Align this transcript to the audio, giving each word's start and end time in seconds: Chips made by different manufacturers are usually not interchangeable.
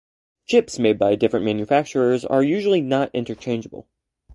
Chips 0.47 0.79
made 0.79 0.97
by 0.97 1.13
different 1.13 1.45
manufacturers 1.45 2.25
are 2.25 2.41
usually 2.41 2.81
not 2.81 3.11
interchangeable. 3.13 3.87